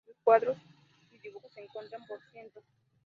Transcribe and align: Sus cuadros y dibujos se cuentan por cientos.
Sus 0.07 0.15
cuadros 0.23 0.57
y 1.11 1.19
dibujos 1.19 1.53
se 1.53 1.67
cuentan 1.71 2.01
por 2.07 2.19
cientos. 2.31 2.63